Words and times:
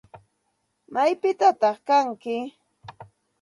¿Maypitataq 0.93 1.77
kanki? 1.87 2.35